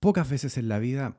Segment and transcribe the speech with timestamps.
[0.00, 1.18] Pocas veces en la vida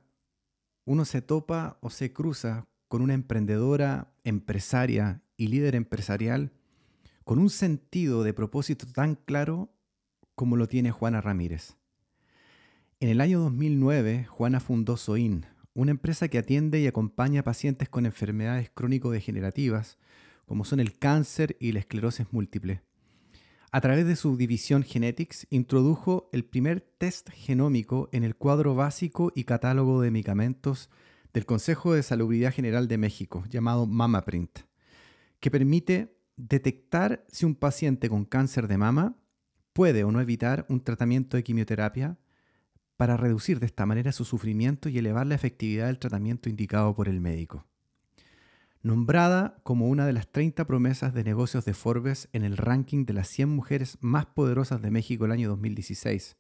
[0.86, 6.54] uno se topa o se cruza con una emprendedora, empresaria y líder empresarial
[7.26, 9.70] con un sentido de propósito tan claro
[10.34, 11.76] como lo tiene Juana Ramírez.
[13.02, 17.90] En el año 2009, Juana fundó SOIN, una empresa que atiende y acompaña a pacientes
[17.90, 19.98] con enfermedades crónico-degenerativas,
[20.46, 22.82] como son el cáncer y la esclerosis múltiple
[23.72, 29.32] a través de su división Genetics, introdujo el primer test genómico en el cuadro básico
[29.36, 30.90] y catálogo de medicamentos
[31.34, 34.60] del Consejo de Salubridad General de México, llamado MamaPrint,
[35.40, 39.18] que permite detectar si un paciente con cáncer de mama
[39.74, 42.18] puede o no evitar un tratamiento de quimioterapia
[42.98, 47.08] para reducir de esta manera su sufrimiento y elevar la efectividad del tratamiento indicado por
[47.08, 47.69] el médico
[48.82, 53.14] nombrada como una de las 30 promesas de negocios de Forbes en el ranking de
[53.14, 56.38] las 100 mujeres más poderosas de México el año 2016.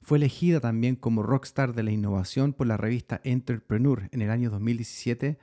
[0.00, 4.50] Fue elegida también como rockstar de la innovación por la revista Entrepreneur en el año
[4.50, 5.38] 2017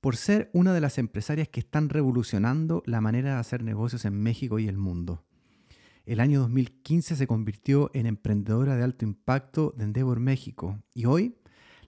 [0.00, 4.14] por ser una de las empresarias que están revolucionando la manera de hacer negocios en
[4.14, 5.22] México y el mundo.
[6.06, 11.36] El año 2015 se convirtió en emprendedora de alto impacto de Endeavor México y hoy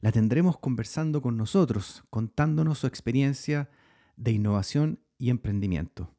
[0.02, 3.70] la tendremos conversando con nosotros, contándonos su experiencia
[4.16, 6.10] de innovación y emprendimiento.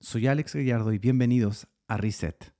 [0.00, 2.54] Soy Alex Gallardo y bienvenidos a Reset.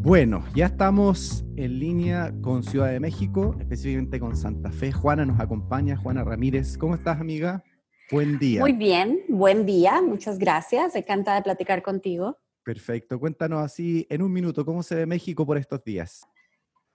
[0.00, 4.90] Bueno, ya estamos en línea con Ciudad de México, específicamente con Santa Fe.
[4.90, 6.78] Juana nos acompaña, Juana Ramírez.
[6.78, 7.62] ¿Cómo estás, amiga?
[8.10, 8.60] Buen día.
[8.60, 10.96] Muy bien, buen día, muchas gracias.
[10.96, 12.38] Encantada de platicar contigo.
[12.64, 13.20] Perfecto.
[13.20, 16.26] Cuéntanos así en un minuto, ¿cómo se ve México por estos días?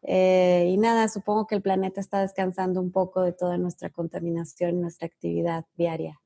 [0.02, 4.82] Eh, y nada, supongo que el planeta está descansando un poco de toda nuestra contaminación,
[4.82, 6.20] nuestra actividad diaria.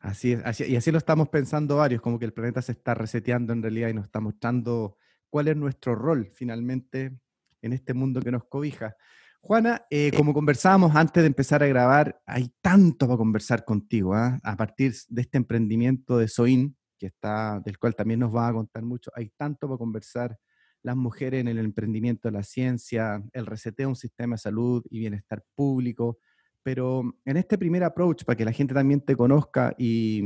[0.00, 3.52] Así es, y así lo estamos pensando varios, como que el planeta se está reseteando
[3.52, 4.96] en realidad y nos está mostrando
[5.28, 7.18] cuál es nuestro rol finalmente
[7.62, 8.96] en este mundo que nos cobija.
[9.42, 14.38] Juana, eh, como conversábamos antes de empezar a grabar, hay tanto para conversar contigo, ¿ah?
[14.42, 18.52] a partir de este emprendimiento de Soin, que está, del cual también nos va a
[18.52, 19.10] contar mucho.
[19.16, 20.38] Hay tanto para conversar
[20.82, 24.98] las mujeres en el emprendimiento de la ciencia, el reseteo un sistema de salud y
[24.98, 26.18] bienestar público.
[26.62, 30.22] Pero en este primer approach, para que la gente también te conozca y,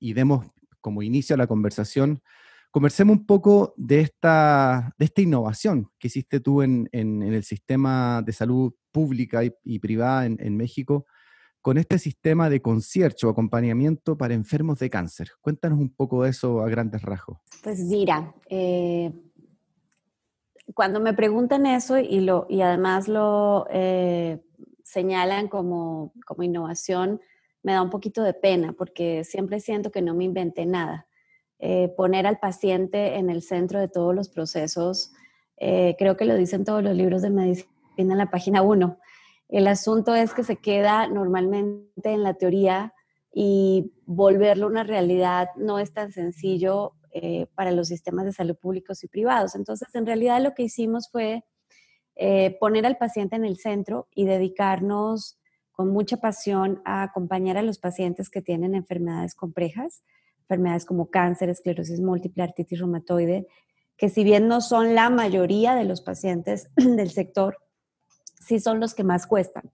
[0.00, 0.46] demos
[0.82, 2.22] como inicio a la conversación,
[2.70, 8.22] conversemos un poco de esta, de esta innovación que hiciste tú en, en, el sistema
[8.22, 11.06] de salud pública y, privada en México
[11.62, 15.30] con este sistema de concierto o acompañamiento para enfermos de cáncer.
[15.40, 17.38] Cuéntanos un poco de eso a grandes rasgos.
[17.62, 19.12] Pues mira, eh,
[20.74, 24.42] cuando me preguntan eso y, lo, y además lo eh,
[24.82, 27.20] señalan como, como innovación,
[27.62, 31.06] me da un poquito de pena porque siempre siento que no me inventé nada.
[31.60, 35.12] Eh, poner al paciente en el centro de todos los procesos,
[35.56, 38.98] creo que lo dicen todos los libros de medicina en la página 1.
[39.52, 42.94] El asunto es que se queda normalmente en la teoría
[43.34, 49.04] y volverlo una realidad no es tan sencillo eh, para los sistemas de salud públicos
[49.04, 49.54] y privados.
[49.54, 51.44] Entonces, en realidad lo que hicimos fue
[52.16, 55.38] eh, poner al paciente en el centro y dedicarnos
[55.70, 60.02] con mucha pasión a acompañar a los pacientes que tienen enfermedades complejas,
[60.40, 63.46] enfermedades como cáncer, esclerosis múltiple, artritis reumatoide,
[63.98, 67.58] que si bien no son la mayoría de los pacientes del sector,
[68.42, 69.70] sí son los que más cuestan.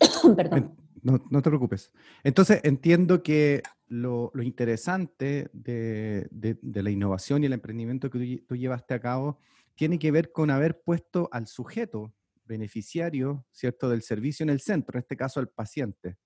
[0.36, 0.76] Perdón.
[1.02, 1.92] No, te preocupes.
[2.22, 6.28] Entonces, entiendo que lo, interesante de,
[6.62, 9.38] la innovación y el emprendimiento que tú, llevaste a cabo
[9.74, 12.14] tiene que ver con haber puesto al sujeto
[12.44, 16.18] beneficiario, ¿cierto?, del servicio en el centro, en este caso al paciente.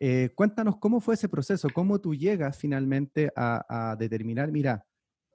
[0.00, 4.84] Eh, cuéntanos cómo fue ese proceso, cómo tú llegas finalmente a, a determinar, mira,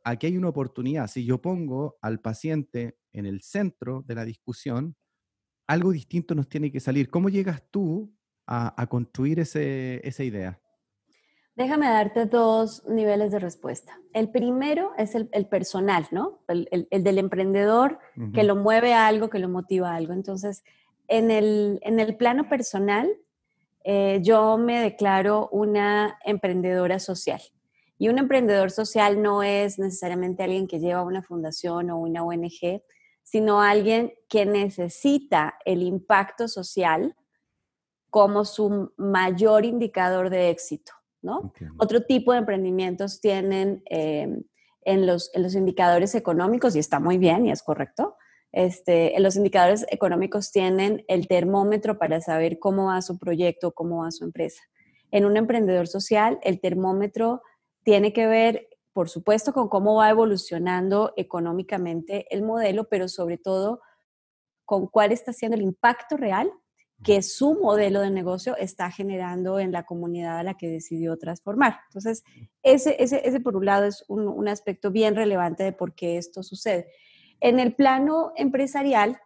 [0.03, 4.96] aquí hay una oportunidad, si yo pongo al paciente en el centro de la discusión,
[5.73, 7.09] algo distinto nos tiene que salir.
[7.09, 8.11] ¿Cómo llegas tú
[8.45, 10.59] a, construir esa idea?
[11.56, 14.00] Déjame darte dos niveles de respuesta.
[14.13, 16.39] El primero es el, personal, ¿no?
[16.47, 17.99] El, del emprendedor
[18.34, 20.14] que lo mueve a algo, que lo motiva a algo.
[20.14, 20.64] Entonces,
[21.08, 23.09] en el, en el plano personal,
[23.84, 27.41] eh, yo me declaro una emprendedora social.
[27.99, 32.81] Y un emprendedor social no es necesariamente alguien que lleva una fundación o una ONG,
[33.34, 37.16] sino alguien que necesita el impacto social
[38.12, 40.91] como su mayor indicador de éxito,
[41.24, 41.52] ¿no?
[41.80, 44.28] Otro tipo de emprendimientos tienen eh,
[44.85, 48.18] en, los, los indicadores económicos, y está muy bien y es correcto,
[48.52, 54.03] este, en los indicadores económicos tienen el termómetro para saber cómo va su proyecto, cómo
[54.03, 54.62] va su empresa.
[55.09, 57.41] En un emprendedor social, el termómetro
[57.82, 63.81] tiene que ver por supuesto, con cómo va evolucionando económicamente el modelo, pero sobre todo
[64.66, 66.51] con cuál está siendo el impacto real
[67.03, 71.79] que su modelo de negocio está generando en la comunidad a la que decidió transformar.
[71.90, 72.23] Entonces,
[72.61, 76.17] ese, ese, ese por un lado es un, un, aspecto bien relevante de por qué
[76.17, 76.87] esto sucede.
[77.41, 79.19] En el plano empresarial,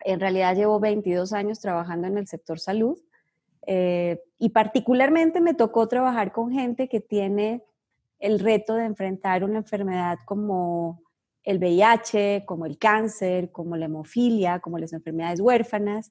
[0.00, 2.98] en realidad llevo 22 años trabajando en el sector salud
[3.66, 7.64] eh, y particularmente me tocó trabajar con gente que tiene
[8.18, 11.02] el reto de enfrentar una enfermedad como
[11.42, 16.10] el VIH, como el cáncer, como la hemofilia, como las enfermedades huérfanas,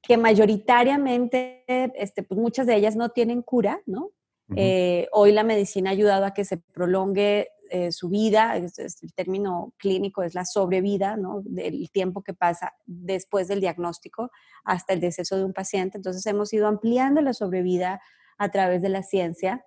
[0.00, 4.10] que mayoritariamente, este, pues muchas de ellas no tienen cura, ¿no?
[4.56, 9.02] eh, hoy la medicina ha ayudado a que se prolongue eh, su vida, es, es,
[9.02, 11.40] el término clínico es la sobrevida, ¿no?
[11.44, 14.30] Del tiempo que pasa después del diagnóstico
[14.64, 15.96] hasta el deceso de un paciente.
[15.96, 18.00] Entonces hemos ido ampliando la sobrevida
[18.36, 19.64] a través de la ciencia.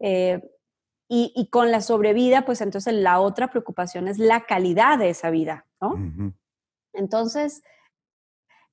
[0.00, 0.40] Eh,
[1.08, 5.30] y, y, con la sobrevida, pues entonces la otra preocupación es la calidad de esa
[5.30, 5.90] vida, ¿no?
[5.90, 6.34] Uh -huh.
[6.94, 7.62] Entonces,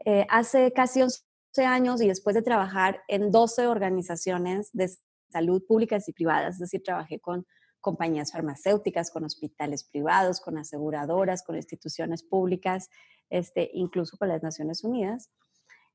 [0.05, 1.21] eh, hace casi 11
[1.65, 4.89] años y después de trabajar en 12 organizaciones de
[5.29, 7.45] salud públicas y privadas, es decir, trabajé con
[7.79, 12.89] compañías farmacéuticas, con hospitales privados, con aseguradoras, con instituciones públicas,
[13.29, 15.31] este, incluso con las Naciones Unidas.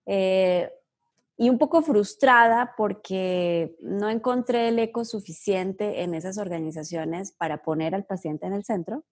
[0.04, 0.70] Eh,
[1.36, 7.94] y un poco frustrada porque no encontré el eco suficiente en esas organizaciones para poner
[7.94, 9.04] al paciente en el centro.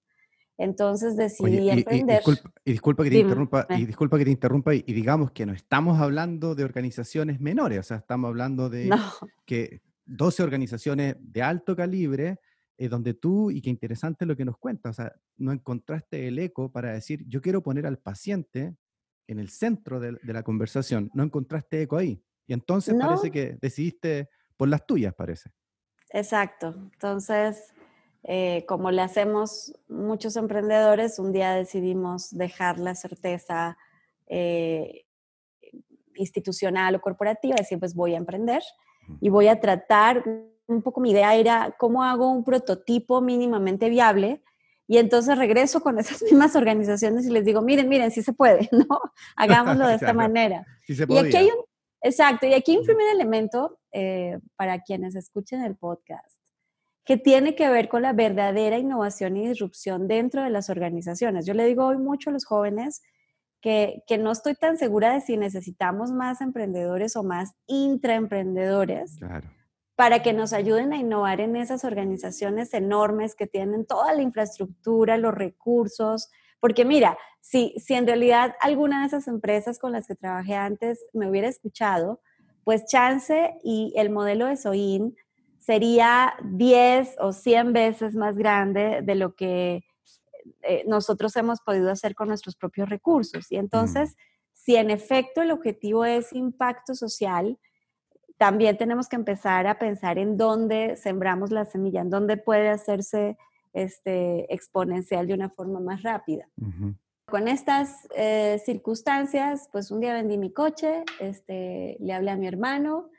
[0.56, 2.23] Entonces decidí Oye, y, emprender.
[2.25, 3.29] Y, disculpa, y, disculpa, que te Dime.
[3.29, 7.41] interrumpa, y disculpa que te interrumpa, y, y digamos que no estamos hablando de organizaciones
[7.41, 8.99] menores, o sea, estamos hablando de No,
[9.44, 12.38] que 12 organizaciones de alto calibre,
[12.79, 16.38] eh, donde tú, y qué interesante lo que nos cuentas, o sea, no encontraste el
[16.38, 18.75] eco para decir, yo quiero poner al paciente
[19.26, 22.23] en el centro de, de la conversación, no encontraste eco ahí.
[22.47, 25.50] Y entonces no, parece que decidiste por las tuyas, parece.
[26.11, 26.75] exacto.
[26.93, 27.73] Entonces,
[28.23, 33.76] eh, como le hacemos muchos emprendedores, un día decidimos dejar la certeza
[34.26, 35.05] eh,
[36.15, 38.62] institucional o corporativa, decir, pues voy a emprender
[39.20, 40.25] y voy a tratar,
[40.67, 44.43] un poco mi idea era cómo hago un prototipo mínimamente viable
[44.87, 48.69] y entonces regreso con esas mismas organizaciones y les digo, miren, miren, sí se puede,
[48.73, 49.01] ¿no?
[49.37, 50.67] Hagámoslo de esta Claro, manera.
[50.87, 51.55] sí se Y aquí hay podía.
[51.55, 51.65] un,
[52.03, 56.39] exacto, y aquí hay un primer elemento eh, para quienes escuchen el podcast,
[57.05, 61.47] que tiene que ver con la verdadera innovación y disrupción dentro de las organizaciones.
[61.47, 63.03] Yo le digo hoy mucho a los jóvenes
[63.61, 69.49] que, que no estoy tan segura de si necesitamos más emprendedores o más intraemprendedores Claro.
[69.96, 75.17] Para que nos ayuden a innovar en esas organizaciones enormes que tienen toda la infraestructura,
[75.17, 76.31] los recursos.
[76.58, 81.05] Porque mira, si, si en realidad alguna de esas empresas con las que trabajé antes
[81.12, 82.20] me hubiera escuchado,
[82.64, 85.14] pues chance y el modelo de Soin
[85.58, 89.85] sería 10 o 100 veces más grande de lo que
[90.62, 93.50] eh, nosotros hemos podido hacer con nuestros propios recursos.
[93.50, 94.17] Y entonces, Mm.
[94.52, 97.58] si en efecto el objetivo es impacto social,
[98.37, 103.37] también tenemos que empezar a pensar en dónde sembramos la semilla, en dónde puede hacerse
[103.73, 106.49] este, exponencial de una forma más rápida.
[107.27, 112.47] Con estas eh, circunstancias, pues un día vendí mi coche, este, le hablé a mi
[112.47, 113.11] hermano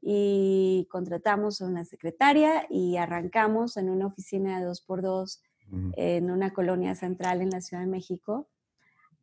[0.00, 5.92] y contratamos a una secretaria y arrancamos en una oficina de dos por dos Ujú.
[5.96, 8.48] en una colonia central en la Ciudad de México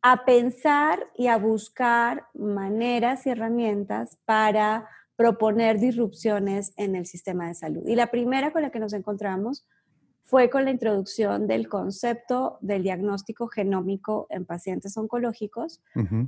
[0.02, 4.88] a pensar y a buscar maneras y herramientas para
[5.20, 7.86] proponer disrupciones en el sistema de salud.
[7.86, 9.68] Y la primera con la que nos encontramos
[10.24, 15.82] fue con la introducción del concepto del diagnóstico genómico en pacientes oncológicos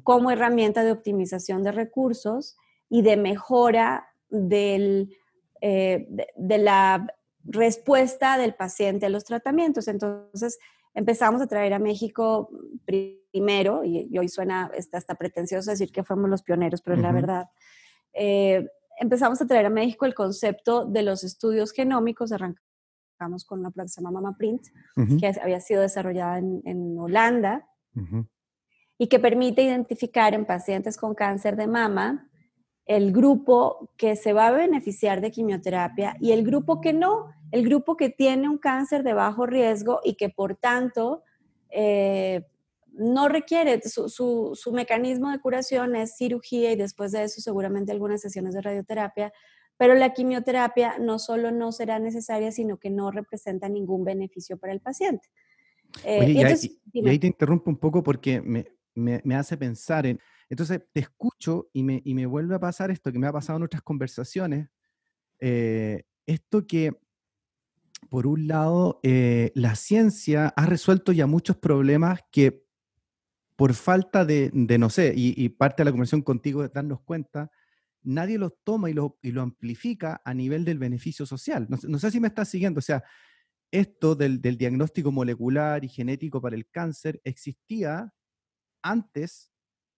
[0.03, 2.57] como herramienta de optimización de recursos
[2.89, 5.15] y de mejora del,
[5.61, 7.07] eh, de, de la
[7.45, 9.87] respuesta del paciente a los tratamientos.
[9.87, 10.59] Entonces,
[10.93, 12.49] empezamos a traer a México
[12.83, 17.13] primero, y, y hoy suena hasta pretencioso decir que fuimos los pioneros, pero es la
[17.13, 17.45] verdad.
[18.13, 18.67] Eh,
[18.99, 23.85] empezamos a traer a México el concepto de los estudios genómicos, arrancamos con una prueba
[23.85, 24.67] que se llama MamaPrint,
[24.97, 25.17] Ujú.
[25.17, 27.67] que había sido desarrollada en, en Holanda
[28.97, 32.29] y que permite identificar en pacientes con cáncer de mama
[32.85, 37.63] el grupo que se va a beneficiar de quimioterapia y el grupo que no, el
[37.63, 41.23] grupo que tiene un cáncer de bajo riesgo y que por tanto
[41.69, 42.45] eh,
[42.91, 47.91] no requiere, su, su, su, mecanismo de curación es cirugía y después de eso seguramente
[47.91, 49.31] algunas sesiones de radioterapia,
[49.77, 54.73] pero la quimioterapia no solo no será necesaria, sino que no representa ningún beneficio para
[54.73, 55.29] el paciente.
[56.03, 59.35] Eh, Oye, y, entonces, ahí, y, ahí, te interrumpo un poco porque me, me, me
[59.35, 60.19] hace pensar en,
[60.49, 63.57] entonces te escucho y me, y me, vuelve a pasar esto que me ha pasado
[63.57, 64.69] en otras conversaciones,
[65.39, 66.91] eh, esto que
[68.09, 72.65] por un lado, eh, la ciencia ha resuelto ya muchos problemas que
[73.61, 74.49] por falta de,
[74.79, 77.51] no sé, y, parte de la conversación contigo es darnos cuenta,
[78.01, 81.67] nadie los toma y lo, amplifica a nivel del beneficio social.
[81.69, 83.03] No, sé si me estás siguiendo, o sea,
[83.69, 88.11] esto del, diagnóstico molecular y genético para el cáncer existía
[88.81, 89.51] antes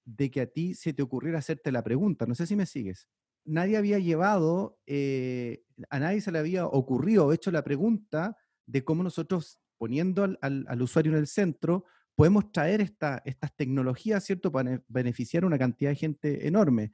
[0.03, 2.25] de que a ti se te ocurriera hacerte la pregunta.
[2.25, 3.08] No sé si me sigues.
[3.46, 9.03] Nadie había llevado, eh, a nadie se le había ocurrido, hecho la pregunta de cómo
[9.03, 14.82] nosotros, poniendo al, al, usuario en el centro, podemos traer esta, estas tecnologías, ¿cierto?, para
[14.88, 16.91] beneficiar a una cantidad de gente enorme.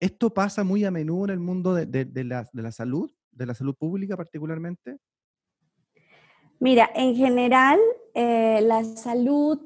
[0.00, 3.46] ¿Esto pasa muy a menudo en el mundo de, de, la, de la salud, de
[3.46, 4.98] la salud pública particularmente?
[6.60, 7.78] Mira, en general,
[8.14, 9.60] eh, la salud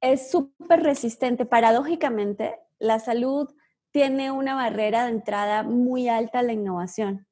[0.00, 1.46] es súper resistente.
[1.46, 3.48] Paradójicamente, la salud
[3.90, 7.26] tiene una barrera de entrada muy alta a la innovación.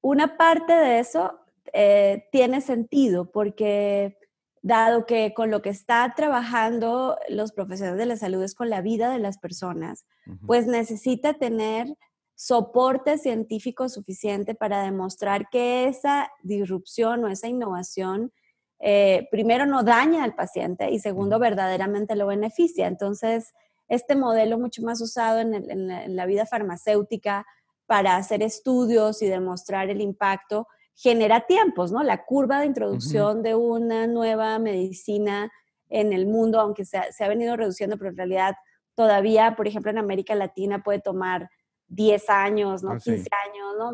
[0.00, 1.40] Una parte de eso
[1.72, 4.19] eh, tiene sentido porque
[4.62, 8.82] dado que con lo que está trabajando los profesionales de la salud es con la
[8.82, 10.04] vida de las personas,
[10.46, 11.88] pues necesita tener
[12.34, 18.32] soporte científico suficiente para demostrar que esa disrupción o esa innovación
[18.78, 22.86] eh, primero no daña al paciente y segundo verdaderamente lo beneficia.
[22.86, 23.52] Entonces,
[23.88, 27.44] este modelo mucho más usado en, la vida farmacéutica
[27.86, 30.66] para hacer estudios y demostrar el impacto
[31.00, 32.02] genera tiempos, ¿no?
[32.02, 35.50] La curva de introducción de una nueva medicina
[35.88, 38.54] en el mundo, aunque se ha, venido reduciendo, pero en realidad
[38.94, 41.48] todavía, por ejemplo, en América Latina puede tomar
[41.88, 42.98] 10 años, ¿no?
[42.98, 43.92] 15 ah, años, ¿no?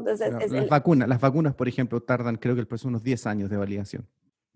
[0.53, 3.57] las, vacunas, las vacunas, por ejemplo, tardan creo que el proceso unos 10 años de
[3.57, 4.09] validación.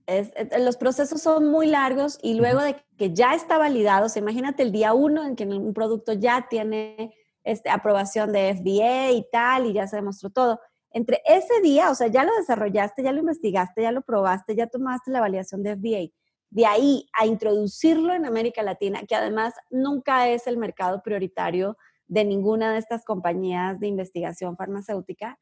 [0.08, 0.28] Eh,
[0.58, 4.92] los procesos son muy largos y luego de que ya está validado, imagínate el día
[4.92, 7.14] uno en que un producto ya tiene
[7.44, 10.60] este, aprobación de FDA y tal, y ya se demostró todo.
[10.92, 14.66] Entre ese día, o sea, ya lo desarrollaste, ya lo investigaste, ya lo probaste, ya
[14.66, 16.12] tomaste la validación de FDA.
[16.50, 21.76] De ahí a introducirlo en América Latina, que además nunca es el mercado prioritario
[22.08, 25.38] de ninguna de estas compañías de investigación farmacéutica,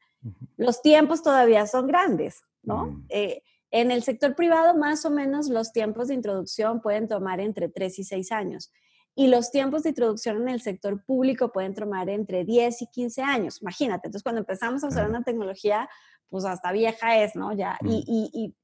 [0.57, 2.87] los tiempos todavía son grandes, ¿no?
[2.87, 3.05] Mm.
[3.09, 7.69] Eh, en el sector privado, más o menos, los tiempos de introducción pueden tomar entre
[7.69, 8.71] 3 y 6 años.
[9.19, 13.21] Y los tiempos de introducción en el sector público pueden tomar entre 10 y 15
[13.21, 13.61] años.
[13.61, 15.89] Imagínate, entonces cuando empezamos a usar una tecnología,
[16.29, 17.51] pues hasta vieja es, ¿no?
[17.51, 18.55] Ya, y, y,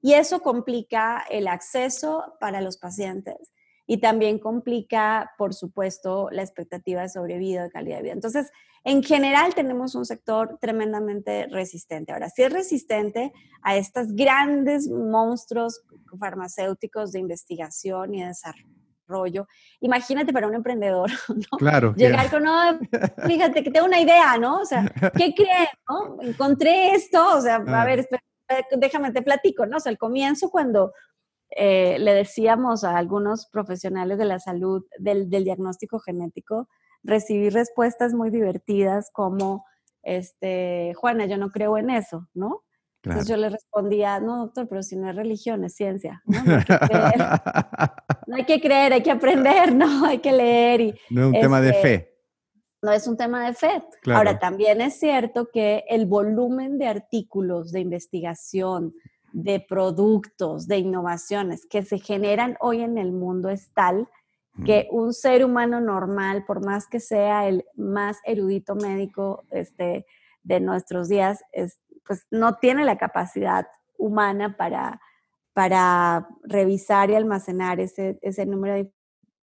[0.00, 3.52] y eso complica el acceso para los pacientes
[3.88, 8.12] y también complica, por supuesto, la expectativa de sobrevida, de calidad de vida.
[8.12, 8.52] Entonces,
[8.84, 12.12] en general tenemos un sector tremendamente resistente.
[12.12, 15.82] Ahora, si es resistente a estos grandes monstruos
[16.20, 18.83] farmacéuticos de investigación y desarrollo.
[19.80, 21.58] Imagínate para un emprendedor, ¿no?
[21.58, 21.94] Claro.
[21.96, 22.44] Llegar con,
[23.26, 24.60] fíjate que tengo una idea, ¿no?
[24.60, 24.84] O sea,
[25.16, 25.68] ¿qué creen?
[25.88, 26.18] No?
[26.22, 27.84] Encontré esto, o sea, a ah.
[27.84, 28.08] ver,
[28.76, 29.76] déjame te platico, ¿no?
[29.76, 30.92] O sea, al comienzo cuando
[31.50, 36.68] eh, le decíamos a algunos profesionales de la salud del, diagnóstico genético,
[37.02, 39.64] recibí respuestas muy divertidas como,
[40.02, 42.62] este, Juana, yo no creo en eso, ¿no?
[43.04, 46.22] Entonces yo le respondía, no, doctor, pero si no es religión, es ciencia.
[46.26, 46.36] No,
[48.34, 49.86] hay, que creer, hay que aprender, ¿no?
[50.06, 50.80] Hay que leer.
[50.80, 52.14] Y, no es un tema de este, fe.
[52.82, 53.82] No es un tema de fe.
[54.12, 58.94] Ahora, también es cierto que el volumen de artículos de investigación,
[59.32, 64.08] de productos, de innovaciones que se generan hoy en el mundo es tal
[64.64, 70.06] que un ser humano normal, por más que sea el más erudito médico este,
[70.44, 73.66] de nuestros días, es, pues no tiene la capacidad
[73.98, 75.00] humana para,
[75.52, 78.92] para revisar y almacenar ese, ese número de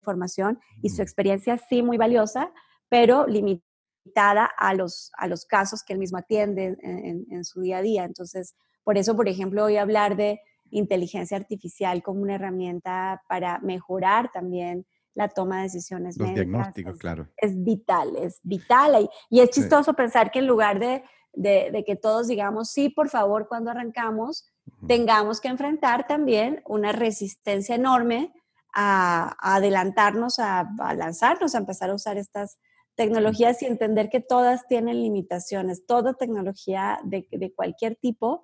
[0.01, 2.53] información y su experiencia sí muy valiosa,
[2.89, 7.79] pero limitada a los, a los casos que él mismo atiende en, en su día
[7.79, 8.05] a día.
[8.05, 13.59] Entonces, por eso, por ejemplo, voy a hablar de inteligencia artificial como una herramienta para
[13.61, 14.87] mejorar también
[15.17, 17.29] la toma de decisiones Los diagnósticos, claro.
[17.39, 19.09] Es vital, es vital.
[19.31, 21.03] Y, es chistoso pensar que en lugar de,
[21.43, 24.47] que todos digamos, sí, por favor, cuando arrancamos,
[24.87, 28.33] tengamos que enfrentar también una resistencia enorme
[28.75, 32.59] a, adelantarnos, a, lanzarnos, a empezar a usar estas
[32.95, 35.87] tecnologías y entender que todas tienen limitaciones.
[35.87, 38.43] Toda tecnología de, de cualquier tipo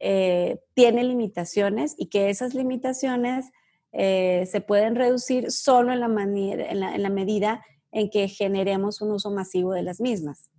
[0.00, 3.46] eh, tiene limitaciones y que esas limitaciones
[3.92, 9.30] eh, se pueden reducir solo en la, en, la, medida en que generemos un uso
[9.30, 10.50] masivo de las mismas.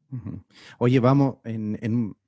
[0.80, 1.38] Oye, vamos,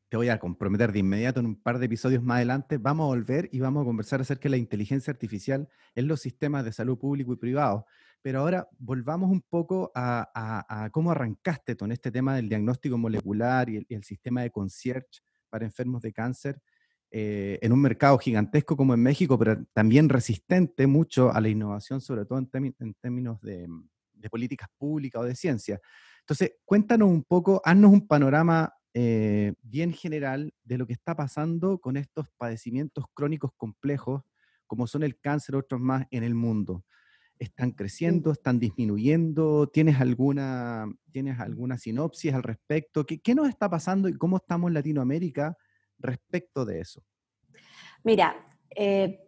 [0.10, 3.08] te voy a comprometer de inmediato en un par de episodios más adelante, vamos a
[3.08, 6.98] volver y vamos a conversar acerca de la inteligencia artificial en los sistemas de salud
[6.98, 7.86] público y privado.
[8.22, 13.86] Pero ahora volvamos un poco a, cómo arrancaste con este tema del diagnóstico molecular y
[13.90, 16.62] el, sistema de concierge para enfermos de cáncer
[17.12, 22.02] eh, en un mercado gigantesco como en México, pero también resistente mucho a la innovación,
[22.02, 23.68] sobre todo en, términos de,
[24.30, 25.80] políticas públicas o de ciencia.
[26.28, 31.80] Entonces, cuéntanos un poco, haznos un panorama eh, bien general de lo que está pasando
[31.80, 34.24] con estos padecimientos crónicos complejos,
[34.66, 36.84] como son el cáncer, otros más en el mundo.
[37.40, 38.34] ¿Están creciendo?
[38.34, 39.68] ¿Están disminuyendo?
[39.68, 43.06] ¿Tienes alguna, ¿tienes alguna sinopsis al respecto?
[43.06, 45.56] ¿Qué, ¿Qué nos está pasando y cómo estamos en Latinoamérica
[45.98, 47.06] respecto de eso?
[48.04, 48.36] Mira,
[48.76, 49.22] eh,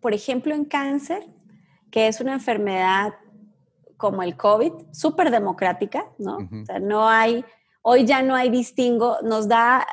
[0.00, 1.22] por ejemplo, en cáncer,
[1.90, 3.12] que es una enfermedad
[3.96, 6.36] como el COVID, súper democrática, ¿no?
[6.36, 7.44] O sea, no hay,
[7.82, 9.86] hoy ya no hay distingo, nos da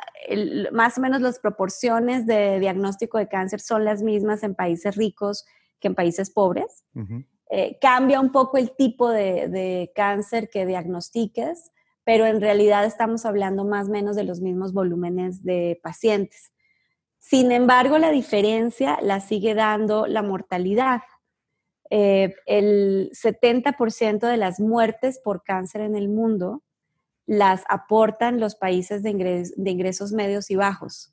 [0.72, 5.44] más o menos las proporciones de diagnóstico de cáncer son las mismas en países ricos
[5.80, 6.84] que en países pobres.
[7.50, 13.26] Eh, cambia un poco el tipo de, de, cáncer que diagnostiques, pero en realidad estamos
[13.26, 16.52] hablando más o menos de los mismos volúmenes de pacientes.
[17.18, 21.00] Sin embargo, la diferencia la sigue dando la mortalidad.
[21.90, 26.62] Eh, el 70% de las muertes por cáncer en el mundo
[27.26, 31.12] las aportan los países de, ingresos medios y bajos.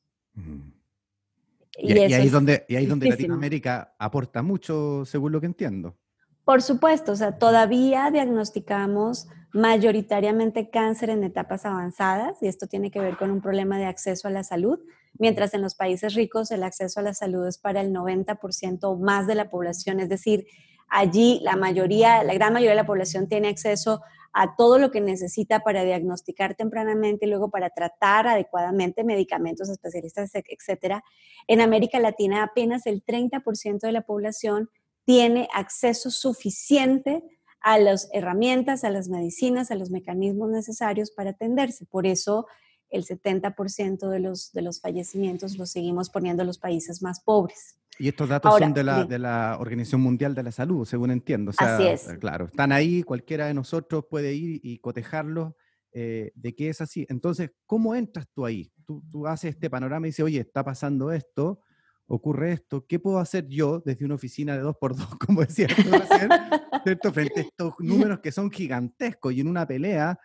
[1.77, 5.97] Y, ahí es donde, y ahí donde Latinoamérica aporta mucho, según lo que entiendo.
[6.43, 13.01] Por supuesto, o sea, todavía diagnosticamos mayoritariamente cáncer en etapas avanzadas y esto tiene que
[13.01, 14.79] ver con un problema de acceso a la salud,
[15.17, 18.98] mientras en los países ricos el acceso a la salud es para el 90% o
[18.98, 20.46] más de la población, es decir,
[20.88, 24.01] allí la mayoría, la gran mayoría de la población tiene acceso
[24.34, 30.31] a todo lo que necesita para diagnosticar tempranamente y luego para tratar adecuadamente medicamentos especialistas,
[30.34, 31.03] etcétera.
[31.48, 34.70] En América Latina apenas el 30% de la población
[35.03, 37.24] tiene acceso suficiente
[37.61, 41.85] a las herramientas, a las medicinas, a los mecanismos necesarios para atenderse.
[41.85, 42.47] Por eso
[42.89, 47.77] el 70% de los, de los fallecimientos los seguimos poniendo en los países más pobres.
[47.99, 51.51] Y estos datos son de la, de la, Organización Mundial de la Salud, según entiendo.
[51.55, 52.09] así es.
[52.09, 55.53] Eh, claro, están ahí, cualquiera de nosotros puede ir y cotejarlos
[55.93, 57.05] eh, de que es así.
[57.09, 58.71] Entonces, ¿cómo entras tú ahí?
[58.85, 61.59] Tú, tú haces este panorama y dices, oye, está pasando esto,
[62.13, 65.67] ocurre esto, ¿qué puedo hacer yo desde una oficina de dos por dos, como decía
[66.83, 67.13] ¿cierto?
[67.13, 70.19] frente a estos números que son gigantescos y en una pelea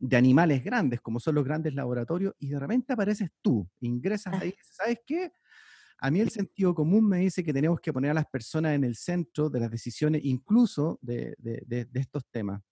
[0.00, 4.52] de animales grandes, como son los grandes laboratorios, y de repente apareces tú, ingresas ahí,
[4.62, 5.30] ¿sabes qué?
[6.00, 8.84] A mí el sentido común me dice que tenemos que poner a las personas en
[8.84, 11.36] el centro de las decisiones, incluso de,
[11.94, 12.62] estos temas.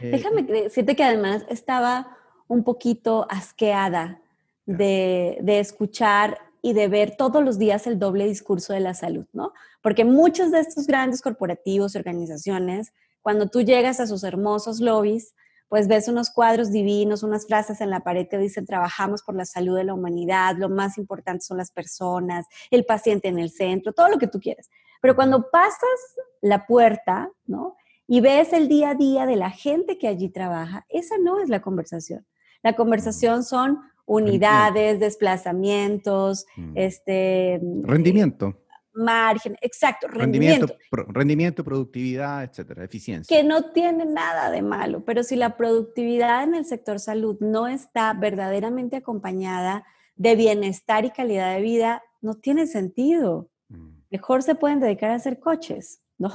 [0.00, 2.16] Eh, Déjame decirte que además estaba
[2.48, 4.20] un poquito asqueada
[4.64, 9.26] de, de, escuchar y de ver todos los días el doble discurso de la salud,
[9.32, 9.52] ¿no?
[9.82, 12.92] Porque muchos de estos grandes corporativos y organizaciones,
[13.22, 15.34] cuando tú llegas a sus hermosos lobbies,
[15.68, 19.44] pues ves unos cuadros divinos, unas frases en la pared que dicen trabajamos por la
[19.44, 23.92] salud de la humanidad, lo más importante son las personas, el paciente en el centro,
[23.92, 24.70] todo lo que tú quieres.
[25.00, 27.76] Pero cuando pasas la puerta, ¿no?
[28.06, 31.48] Y ves el día a día de la gente que allí trabaja, esa no es
[31.48, 32.24] la conversación.
[32.62, 36.72] La conversación son unidades, desplazamientos, mm.
[36.76, 37.60] este...
[37.82, 38.56] Rendimiento.
[38.94, 40.74] Margen, exacto, rendimiento.
[41.08, 43.36] Rendimiento, productividad, etcétera, eficiencia.
[43.36, 47.68] Que no tiene nada de malo, pero si la productividad en el sector salud no
[47.68, 53.50] está verdaderamente acompañada de bienestar y calidad de vida, no tiene sentido.
[53.68, 53.98] Mm.
[54.10, 56.30] Mejor se pueden dedicar a hacer coches, ¿no?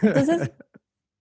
[0.00, 0.52] Entonces,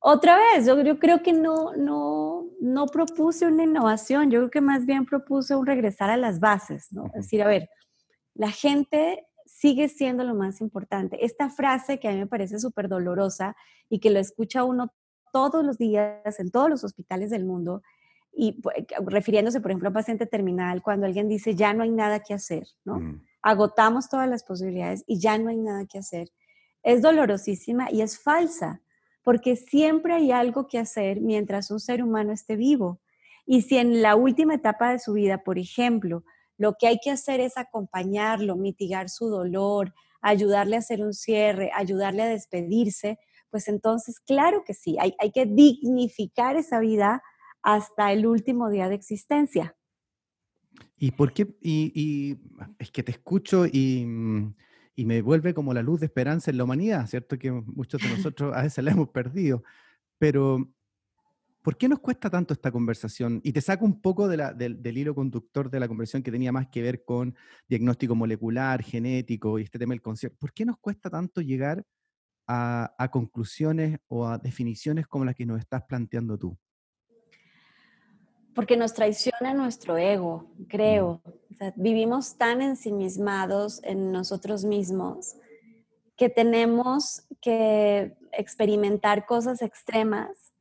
[0.08, 4.86] otra vez, yo, creo que no, no, no propuse una innovación, yo creo que más
[4.86, 7.08] bien propuse un regresar a las bases, ¿no?
[7.08, 7.72] Es decir, a ver,
[8.36, 11.26] la gente sigue siendo lo más importante.
[11.26, 13.56] Esta frase que a mí me parece súper dolorosa
[13.90, 14.94] y que lo escucha uno
[15.34, 17.82] todos los días en todos los hospitales del mundo,
[18.32, 18.76] y pues,
[19.08, 22.68] refiriéndose, por ejemplo, a paciente terminal, cuando alguien dice, ya no hay nada que hacer,
[22.84, 23.02] ¿no?
[23.42, 26.30] Agotamos todas las posibilidades y ya no hay nada que hacer.
[26.84, 28.84] Es dolorosísima y es falsa
[29.26, 33.02] porque siempre hay algo que hacer mientras un ser humano esté vivo.
[33.48, 36.24] Y si en la última etapa de su vida, por ejemplo,
[36.60, 41.72] lo que hay que hacer es acompañarlo, mitigar su dolor, ayudarle a hacer un cierre,
[41.74, 43.18] ayudarle a despedirse,
[43.50, 47.24] pues entonces, claro que sí, hay, que dignificar esa vida
[47.64, 49.76] hasta el último día de existencia.
[50.98, 51.48] ¿Y por qué?
[51.62, 52.38] y
[52.78, 54.54] es que te escucho y mm,
[54.96, 57.38] y me vuelve como la luz de esperanza en la humanidad, ¿cierto?
[57.38, 59.64] Que muchos de nosotros a veces la hemos perdido.
[60.18, 60.72] Pero,
[61.62, 63.42] ¿por qué nos cuesta tanto esta conversación?
[63.44, 66.52] Y te saco un poco de la, del, hilo conductor de la conversación que tenía
[66.52, 67.36] más que ver con
[67.68, 70.38] diagnóstico molecular, genético y este tema del concierto.
[70.40, 71.84] ¿Por qué nos cuesta tanto llegar
[72.48, 76.58] a, a conclusiones o a definiciones como las que nos estás planteando tú?
[78.56, 81.22] Porque nos traiciona nuestro ego, creo.
[81.76, 85.36] vivimos tan ensimismados en nosotros mismos
[86.16, 90.54] que tenemos que experimentar cosas extremas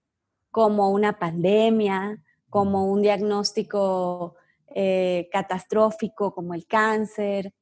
[0.51, 4.35] como una pandemia, como un diagnóstico
[4.69, 7.55] eh, catastrófico como el cáncer,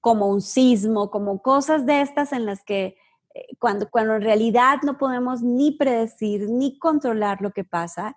[0.00, 2.96] como un sismo, como cosas de estas en las que
[3.34, 8.16] eh, cuando, cuando en realidad no podemos ni predecir ni controlar lo que pasa,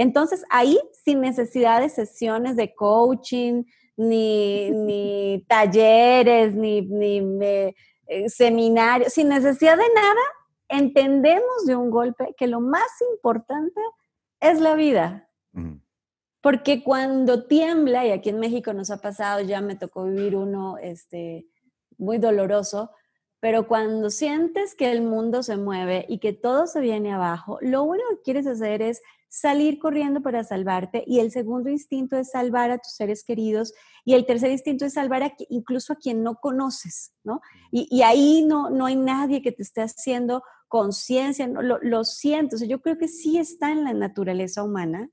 [0.00, 3.64] entonces ahí, sin necesidad de sesiones de coaching,
[3.98, 6.88] ni, talleres, ni,
[7.42, 7.74] eh,
[8.28, 10.20] seminarios, sin necesidad de nada,
[10.68, 13.78] entendemos de un golpe que lo más importante
[14.40, 15.28] es la vida.
[16.40, 20.78] Porque cuando tiembla, y aquí en México nos ha pasado, ya me tocó vivir uno
[20.78, 21.46] este,
[21.98, 22.90] muy doloroso,
[23.38, 27.82] pero cuando sientes que el mundo se mueve y que todo se viene abajo, lo
[27.82, 32.72] único que quieres hacer es salir corriendo para salvarte y el segundo instinto es salvar
[32.72, 33.72] a tus seres queridos
[34.04, 37.40] y el tercer instinto es salvar a, incluso a quien no conoces, ¿no?
[37.70, 41.62] Y, ahí no, no hay nadie que te esté haciendo conciencia, ¿no?
[41.62, 45.08] lo, lo siento, yo creo que sí está en la naturaleza humana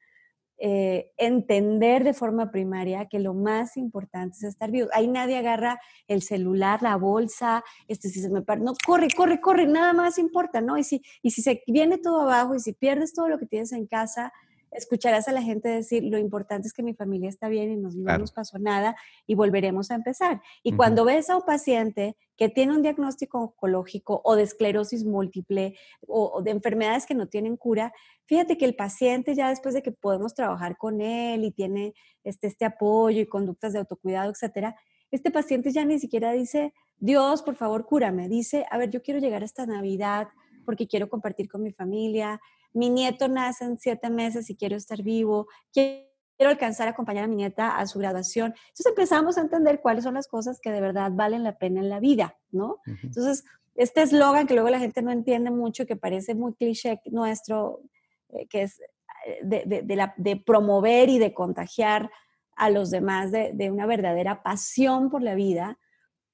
[0.60, 4.90] eh, entender de forma primaria que lo más importante es estar vivo.
[4.94, 9.40] Ahí nadie agarra el celular, la bolsa, este, si se me parte, no, corre, corre,
[9.40, 10.78] corre, nada más importa, ¿no?
[10.78, 13.72] Y si, y si se viene todo abajo y si pierdes todo lo que tienes
[13.72, 14.34] en casa,
[14.78, 17.96] escucharás a la gente decir, lo importante es que mi familia está bien y nos,
[17.96, 20.42] no nos pasó nada y volveremos a empezar.
[20.64, 25.76] Y cuando ves a un paciente que tiene un diagnóstico oncológico o de esclerosis múltiple
[26.08, 27.92] o, de enfermedades que no tienen cura,
[28.26, 32.48] fíjate que el paciente ya después de que podemos trabajar con él y tiene este,
[32.48, 34.76] este apoyo y conductas de autocuidado, etcétera,
[35.10, 38.28] este paciente ya ni siquiera dice, Dios, por favor, cúrame.
[38.28, 40.28] Dice, a ver, yo quiero llegar a esta Navidad
[40.66, 42.42] porque quiero compartir con mi familia,
[42.78, 46.08] mi nieto nace en siete meses y quiero estar vivo, quiero
[46.40, 48.54] alcanzar a acompañar a mi nieta a su graduación.
[48.70, 51.90] Entonces empezamos a entender cuáles son las cosas que de verdad valen la pena en
[51.90, 52.78] la vida, ¿no?
[53.04, 53.44] Entonces,
[53.76, 57.82] este eslogan que luego la gente no entiende mucho, que parece muy cliché nuestro,
[58.30, 58.80] eh, que es
[59.26, 62.10] eh, de, de, promover y de contagiar
[62.56, 65.78] a los demás de, de una verdadera pasión por la vida,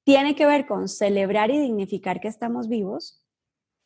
[0.04, 3.22] tiene que ver con celebrar y dignificar que estamos vivos,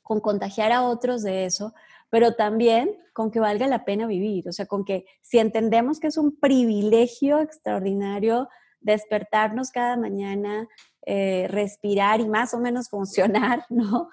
[0.03, 1.73] con contagiar a otros de eso,
[2.09, 6.07] pero también con que valga la pena vivir, o sea, con que si entendemos que
[6.07, 8.47] es un privilegio extraordinario
[8.79, 10.67] despertarnos cada mañana,
[11.05, 14.09] eh, respirar y más o menos funcionar, ¿no?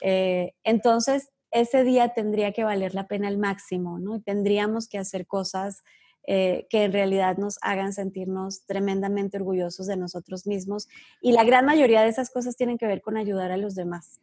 [0.00, 4.16] Eh, entonces, ese día tendría que valer la pena al máximo, ¿no?
[4.16, 5.82] Y tendríamos que hacer cosas
[6.26, 10.86] eh, que en realidad nos hagan sentirnos tremendamente orgullosos de nosotros mismos.
[11.22, 14.20] Y la gran mayoría de esas cosas tienen que ver con ayudar a los demás.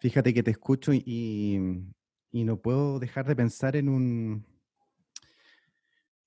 [0.00, 1.84] Fíjate que te escucho y,
[2.32, 4.44] y no puedo dejar de pensar en un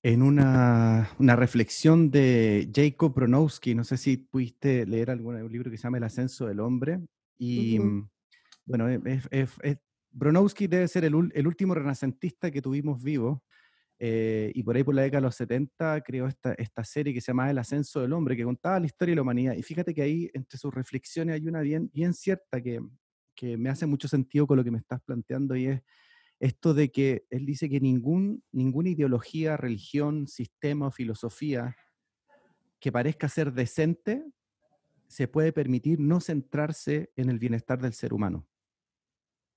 [0.04, 3.74] en una, reflexión de Jacob Bronowski.
[3.74, 7.00] No sé si pudiste leer algún libro que se llama El ascenso del hombre.
[7.38, 8.10] Y mm,
[8.66, 8.86] bueno,
[10.10, 13.42] Bronowski debe ser el, último renacentista que tuvimos vivo.
[13.98, 17.22] Eh, y por ahí por la década de los 70 creó esta, esta serie que
[17.22, 19.54] se llama El ascenso del hombre, que contaba la historia de la humanidad.
[19.54, 22.78] Y fíjate que ahí entre sus reflexiones hay una bien, bien cierta que,
[23.34, 25.82] que me hace mucho sentido con lo que me estás planteando y es
[26.40, 31.76] esto de que él dice que ningún, ninguna ideología, religión, sistema o filosofía
[32.80, 34.24] que parezca ser decente
[35.06, 38.46] se puede permitir no centrarse en el bienestar del ser humano.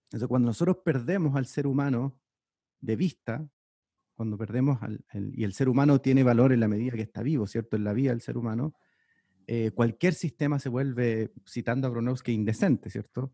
[0.03, 2.19] Entonces, cuando nosotros perdemos al ser humano
[2.79, 3.49] de vista,
[4.15, 7.47] cuando perdemos al, y el ser humano tiene valor en la medida que está vivo,
[7.47, 7.75] ¿cierto?
[7.75, 8.75] En la vida del ser humano,
[9.47, 13.33] eh, cualquier sistema se vuelve, citando a Bronowski, indecente, ¿cierto?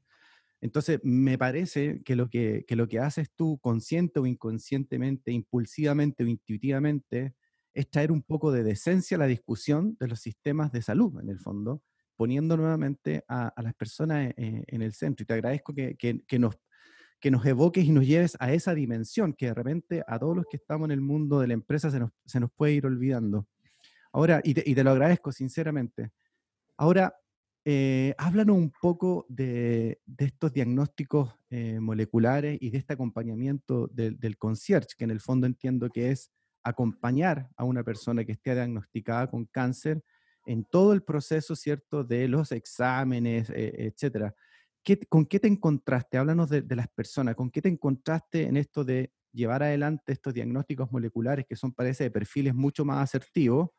[0.64, 6.28] Entonces, me parece que lo que, lo que haces tú, consciente o inconscientemente, impulsivamente o
[6.28, 7.36] intuitivamente,
[7.74, 11.28] es traer un poco de decencia a la discusión de los sistemas de salud, en
[11.28, 11.82] el fondo,
[12.16, 15.24] poniendo nuevamente a, las personas eh, en, el centro.
[15.24, 16.56] Y te agradezco que, nos,
[17.20, 20.46] que nos evoques y nos lleves a esa dimensión que de repente a todos los
[20.50, 23.50] que estamos en el mundo de la empresa se nos, se nos puede ir olvidando.
[24.14, 26.12] Ahora, y te, y te lo agradezco sinceramente.
[26.78, 27.14] Ahora,
[27.66, 34.96] eh, háblanos un poco de, estos diagnósticos eh, moleculares y de este acompañamiento del concierge,
[34.98, 36.30] que en el fondo entiendo que es
[36.64, 40.04] acompañar a una persona que esté diagnosticada con cáncer
[40.46, 44.36] en todo el proceso, ¿cierto?, de los exámenes, eh, etcétera.
[45.08, 46.18] ¿Con qué te encontraste?
[46.18, 47.36] Háblanos de, las personas.
[47.36, 52.04] ¿Con qué te encontraste en esto de llevar adelante estos diagnósticos moleculares que son, parece,
[52.04, 53.70] de perfiles mucho más asertivos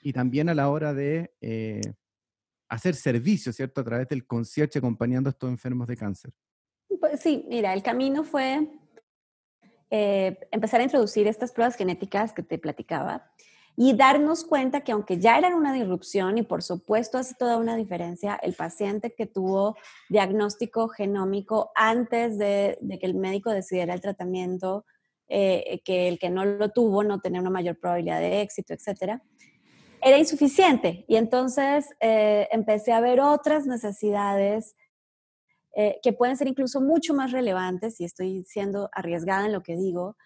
[0.00, 1.32] y también a la hora de
[2.68, 3.80] hacer servicio, ¿cierto?
[3.80, 6.32] A través del concierto acompañando a estos enfermos de cáncer.
[7.00, 8.68] Pues sí, mira, el camino fue
[9.90, 13.30] eh, empezar a introducir estas pruebas genéticas que te platicaba
[13.76, 17.76] y darnos cuenta que aunque ya era una disrupción y por supuesto hace toda una
[17.76, 19.76] diferencia, el paciente que tuvo
[20.08, 24.86] diagnóstico genómico antes de, que el médico decidiera el tratamiento,
[25.28, 29.22] eh, que el que no lo tuvo no tenía una mayor probabilidad de éxito, etcétera,
[30.06, 31.04] era insuficiente.
[31.08, 34.76] Y entonces eh, empecé a ver otras necesidades
[35.74, 39.76] eh, que pueden ser incluso mucho más relevantes, y estoy siendo arriesgada en lo que
[39.76, 40.16] digo,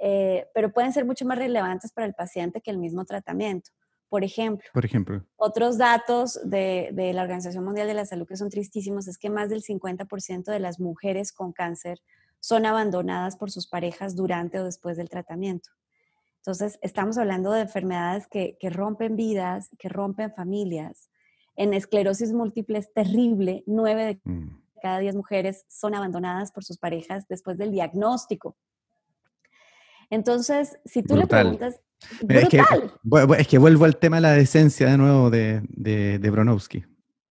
[0.00, 3.70] eh, pero pueden ser mucho más relevantes para el paciente que el mismo tratamiento.
[4.08, 5.24] Por ejemplo, Por ejemplo.
[5.36, 9.30] otros datos de, de, la Organización Mundial de la Salud que son tristísimos es que
[9.30, 12.00] más del 50% de las mujeres con cáncer
[12.40, 15.70] son abandonadas por sus parejas durante o después del tratamiento.
[16.40, 21.10] Entonces, estamos hablando de enfermedades que, que rompen vidas, que rompen familias.
[21.56, 24.62] En esclerosis múltiple es terrible, nueve de mm.
[24.82, 28.56] cada diez mujeres son abandonadas por sus parejas después del diagnóstico.
[30.08, 31.80] Entonces, si tú le preguntas...
[32.26, 32.62] Es que,
[33.38, 36.82] es que, vuelvo al tema de la decencia de nuevo de, de, de Bronowski.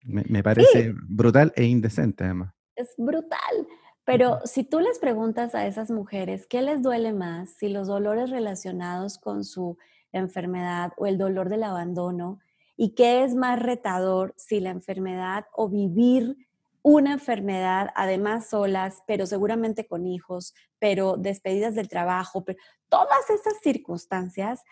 [0.03, 2.53] Me, parece brutal e indecente además.
[2.77, 3.67] Es brutal.
[4.05, 8.31] Pero si tú les preguntas a esas mujeres qué les duele más, si los dolores
[8.31, 9.77] relacionados con su
[10.13, 12.41] enfermedad o el dolor del abandono,
[12.77, 16.37] y qué es más retador, si la enfermedad o vivir
[16.83, 22.43] una enfermedad, además solas, pero seguramente con hijos, pero despedidas del trabajo,
[22.89, 24.63] todas esas circunstancias,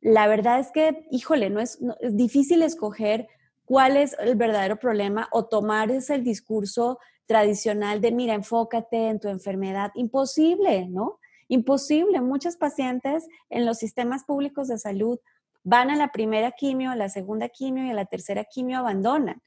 [0.00, 3.28] la verdad es que, híjole, no es, es difícil escoger
[3.66, 9.20] cuál es el verdadero problema o tomar ese el discurso tradicional de, mira, enfócate en
[9.20, 9.92] tu enfermedad.
[9.94, 11.20] Imposible, ¿no?
[11.46, 12.20] Imposible.
[12.20, 15.20] Muchos pacientes en los sistemas públicos de salud
[15.62, 19.42] van a la primera quimio, a la segunda quimio y a la tercera quimio abandonan.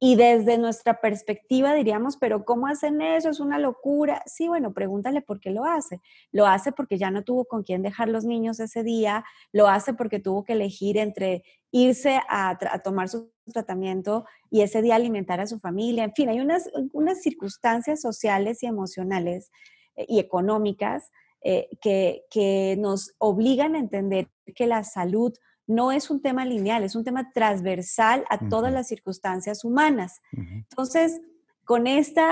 [0.00, 3.28] Y desde nuestra perspectiva diríamos, pero ¿cómo hacen eso?
[3.30, 4.22] Es una locura.
[4.26, 6.00] Sí, bueno, pregúntale por qué lo hace.
[6.30, 9.94] Lo hace porque ya no tuvo con quién dejar los niños ese día, lo hace
[9.94, 15.46] porque tuvo que elegir entre irse a, tomar su tratamiento y ese día alimentar a
[15.46, 16.04] su familia.
[16.04, 19.50] En fin, hay unas, unas circunstancias sociales y emocionales
[19.96, 21.10] eh, y económicas
[21.42, 25.32] eh, que, que nos obligan a entender que la salud
[25.66, 30.20] no es un tema lineal, es un tema transversal a todas las circunstancias humanas.
[30.32, 31.20] Entonces,
[31.64, 32.22] con este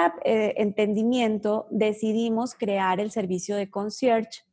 [0.57, 4.47] entendimiento decidimos crear el servicio de concierge,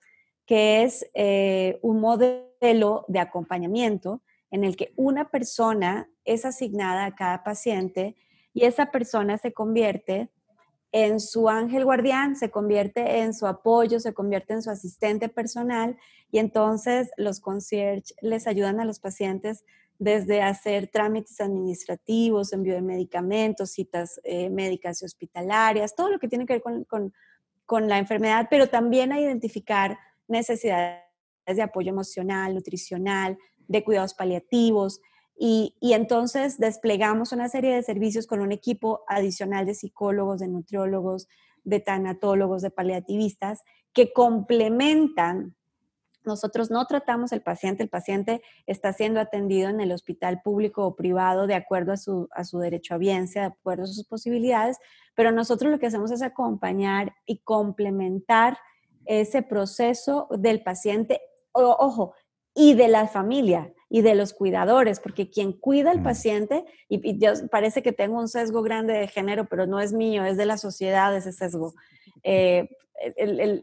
[0.45, 4.21] que es eh, un modelo de acompañamiento
[4.53, 8.15] en el que una persona es asignada a cada paciente
[8.53, 10.29] y esa persona se convierte
[10.91, 15.97] en su ángel guardián, se convierte en su apoyo, se convierte en su asistente personal
[16.29, 19.65] y entonces los concierge les ayudan a los pacientes
[19.97, 26.27] desde hacer trámites administrativos, envío de medicamentos, citas eh, médicas y hospitalarias, todo lo que
[26.27, 27.11] tiene que ver con, con,
[27.65, 31.01] con la enfermedad, pero también a identificar necesidades
[31.47, 35.01] de apoyo emocional, nutricional, de cuidados paliativos,
[35.35, 41.27] y, entonces desplegamos una serie de servicios con un equipo adicional de psicólogos, de nutriólogos,
[41.63, 45.55] de tanatólogos, de paliativistas, que complementan.
[46.23, 50.95] Nosotros no tratamos el paciente, el paciente está siendo atendido en el hospital público o
[50.95, 54.77] privado de acuerdo a su, a su derecho a biencia, de acuerdo a sus posibilidades,
[55.15, 58.57] pero nosotros lo que hacemos es acompañar y complementar
[59.05, 61.19] ese proceso del paciente,
[61.51, 62.13] ojo,
[62.55, 67.19] y de la familia y de los cuidadores, porque quien cuida al paciente, y,
[67.51, 70.57] parece que tengo un sesgo grande de género, pero no es mío, es de la
[70.57, 71.73] sociedad ese sesgo.
[72.23, 72.69] Eh,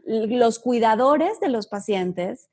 [0.05, 2.49] los cuidadores de los pacientes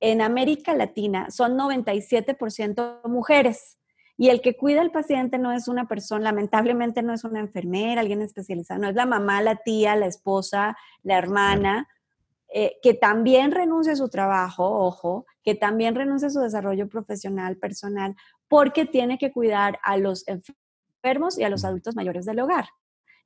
[0.00, 3.78] en América Latina son 97% mujeres.
[4.16, 8.00] Y el que cuida al paciente no es una persona, lamentablemente no es una enfermera,
[8.00, 11.88] alguien especializado, no es la mamá, la tía, la esposa, la hermana,
[12.52, 17.56] eh, que también renuncie a su trabajo, ojo, que también renuncie a su desarrollo profesional,
[17.58, 18.16] personal,
[18.48, 22.66] porque tiene que cuidar a los enfermos y a los adultos mayores del hogar,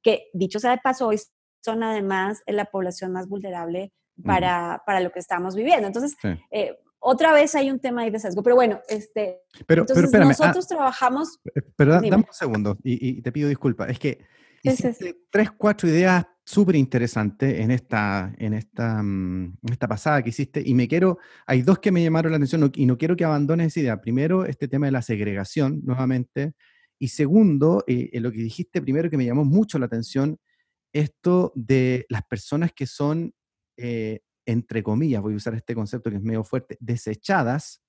[0.02, 1.20] que dicho sea de paso, hoy
[1.64, 3.92] son además la población más vulnerable
[4.24, 5.86] para, para lo que estamos viviendo.
[5.86, 6.16] Entonces,
[6.50, 10.24] eh, otra vez hay un tema ahí de sesgo, pero bueno, este, pero, entonces pero
[10.24, 11.38] nosotros trabajamos...
[11.54, 14.24] Eh, pero dame un segundo y, y, te pido disculpas, es que
[14.62, 20.30] hiciste tres, cuatro ideas súper interesante en esta, en, esta, mm, en esta pasada que
[20.30, 23.24] hiciste y me quiero, hay dos que me llamaron la atención y no quiero que
[23.24, 24.00] abandones esa idea.
[24.00, 26.54] Primero, este tema de la segregación nuevamente
[26.98, 30.38] y segundo, eh, lo que dijiste primero que me llamó mucho la atención,
[30.92, 33.34] esto de las personas que son,
[33.76, 37.82] eh, entre comillas, voy a usar este concepto que es medio fuerte, desechadas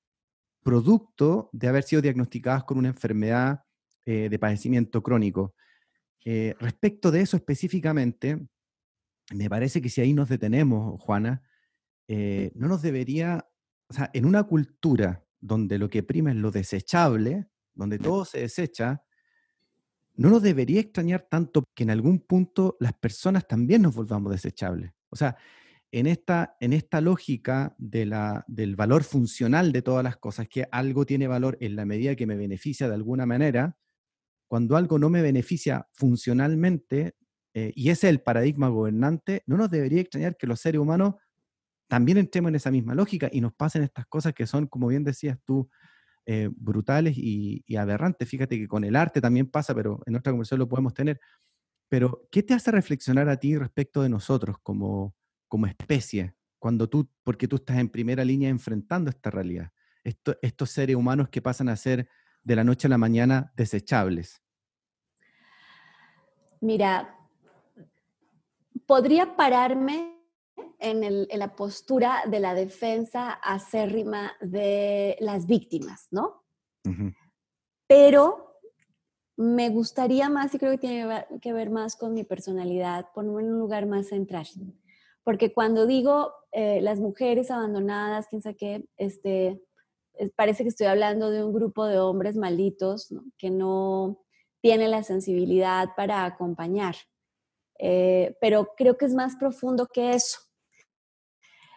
[0.63, 3.63] producto de haber sido diagnosticadas con una enfermedad
[4.05, 5.53] eh, de padecimiento crónico.
[6.25, 8.47] Eh, respecto de eso específicamente,
[9.33, 11.43] me parece que si ahí nos detenemos, Juana,
[12.07, 13.47] eh, no nos debería,
[13.87, 18.39] o sea, en una cultura donde lo que prima es lo desechable, donde todo se
[18.39, 19.03] desecha,
[20.15, 24.91] no nos debería extrañar tanto que en algún punto las personas también nos volvamos desechables.
[25.09, 25.37] O sea,
[25.91, 30.67] en esta, en esta lógica de la, del valor funcional de todas las cosas, que
[30.71, 33.77] algo tiene valor en la medida que me beneficia de alguna manera,
[34.53, 37.15] cuando algo no me beneficia funcionalmente,
[37.55, 41.15] eh, y ese es el paradigma gobernante, no nos debería extrañar que los seres humanos
[41.87, 45.03] también entremos en esa misma lógica y nos pasen estas cosas que son, como bien
[45.03, 45.71] decías tú,
[46.27, 48.29] eh, brutales y, aberrantes.
[48.29, 51.19] Fíjate que con el arte también pasa, pero en otra conversación lo podemos tener.
[51.89, 55.15] Pero, ¿qué te hace reflexionar a ti respecto de nosotros como,
[55.47, 56.35] como especie?
[56.59, 59.71] Cuando tú, porque tú estás en primera línea enfrentando esta realidad.
[60.03, 62.07] estos seres humanos que pasan a ser
[62.43, 64.42] de la noche a la mañana desechables.
[66.63, 67.19] Mira,
[68.85, 70.17] podría pararme
[70.79, 76.45] en, la postura de la defensa acérrima de las víctimas, ¿no?
[77.85, 78.61] Pero
[79.35, 83.53] me gustaría más, y creo que tiene que ver más con mi personalidad, ponerme en
[83.55, 84.47] un lugar más central.
[85.25, 89.61] Porque cuando digo eh, las mujeres abandonadas, quién sabe qué, este,
[90.37, 94.22] parece que estoy hablando de un grupo de hombres malditos que no
[94.63, 96.95] tienen la sensibilidad para acompañar.
[97.77, 100.39] Eh, pero creo que es más profundo que eso.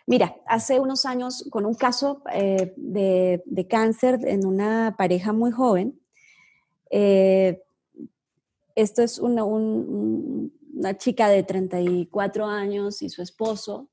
[0.07, 6.01] Mira, hace unos años con un caso eh, de, cáncer en una pareja muy joven,
[6.90, 7.61] eh,
[8.77, 13.88] esto es una, una, chica de 34 años y su esposo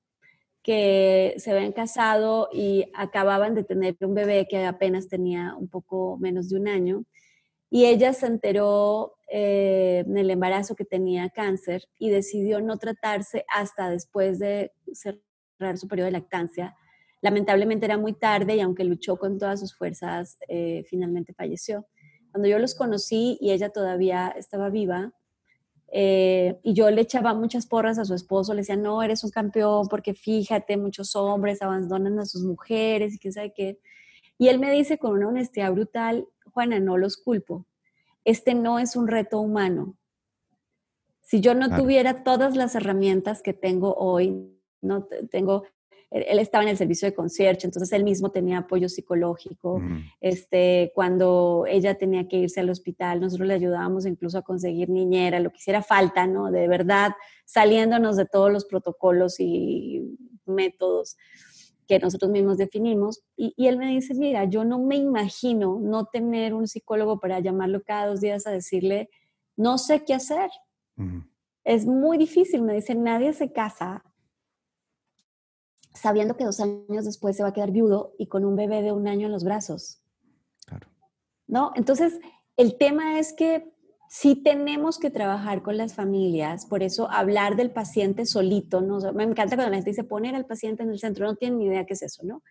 [0.61, 6.17] que se habían casado y acababan de tener un bebé que apenas tenía un poco
[6.19, 7.05] menos de un año.
[7.73, 13.89] Y ella se enteró eh, el embarazo que tenía cáncer y decidió no tratarse hasta
[13.89, 16.77] después de cerrar su periodo de lactancia.
[17.19, 21.87] Lamentablemente era muy tarde y aunque luchó con todas sus fuerzas, eh, finalmente falleció.
[22.31, 25.11] Cuando yo los conocí y ella todavía estaba viva,
[25.91, 29.31] eh, y yo le echaba muchas porras a su esposo, le decía, no, eres un
[29.31, 33.79] campeón porque fíjate, muchos hombres abandonan a sus mujeres y quién sabe qué.
[34.37, 37.65] Y él me dice con una honestidad brutal, Juana, no los culpo.
[38.23, 39.97] Este no es un reto humano.
[41.21, 44.49] Si yo no tuviera todas las herramientas que tengo hoy,
[44.81, 45.63] no tengo
[46.13, 49.79] él estaba en el servicio de concierge, entonces él mismo tenía apoyo psicológico.
[49.79, 50.03] Mm.
[50.21, 55.39] Este, cuando ella tenía que irse al hospital, nosotros le ayudábamos incluso a conseguir niñera,
[55.39, 56.51] lo que hiciera falta, ¿no?
[56.51, 57.13] De verdad,
[57.45, 61.17] saliéndonos de todos los protocolos y métodos
[61.87, 63.23] que nosotros mismos definimos.
[63.35, 67.83] Y, él me dice, mira, yo no me imagino no tener un psicólogo para llamarlo
[67.83, 69.09] cada dos días a decirle,
[69.55, 70.49] no sé qué hacer.
[71.63, 74.03] Es muy difícil, me dice, nadie se casa
[75.93, 78.91] sabiendo que dos años después se va a quedar viudo y con un bebé de
[78.91, 80.01] un año en los brazos.
[80.65, 80.87] Claro.
[81.47, 81.71] ¿No?
[81.75, 82.19] Entonces,
[82.57, 83.72] el tema es que
[84.13, 88.99] sí tenemos que trabajar con las familias, por eso hablar del paciente solito, ¿no?
[89.11, 91.65] me encanta cuando la gente dice poner al paciente en el centro, no tienen ni
[91.65, 92.43] idea qué es eso, ¿no?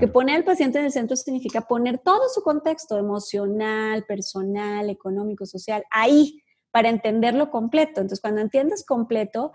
[0.00, 5.46] Que poner al paciente en el centro significa poner todo su contexto emocional, personal, económico,
[5.46, 8.00] social, ahí, para entenderlo completo.
[8.00, 9.52] Entonces, cuando entiendes completo,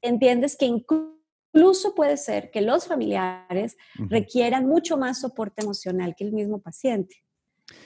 [0.00, 6.32] entiendes que incluso puede ser que los familiares requieran mucho más soporte emocional que el
[6.32, 7.22] mismo paciente.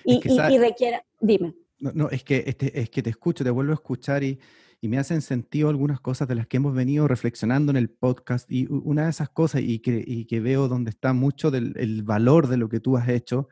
[0.04, 0.20] Y,
[0.56, 1.56] requiera, dime.
[1.78, 4.38] No, es, que, este, es que te escucho, te vuelvo a escuchar y,
[4.82, 8.48] me hacen sentido algunas cosas de las que hemos venido reflexionando en el podcast.
[8.48, 12.56] Y una de esas cosas, y que, que veo donde está mucho del valor de
[12.56, 13.48] lo que tú has hecho,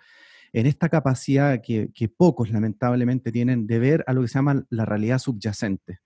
[0.52, 4.64] en esta capacidad que, que, pocos lamentablemente tienen de ver a lo que se llama
[4.70, 5.98] la realidad subyacente.